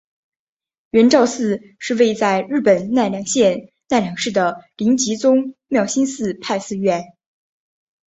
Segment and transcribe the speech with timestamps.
[0.89, 7.05] 圆照寺是位在日本奈良县奈良市的临济宗妙心寺派寺院。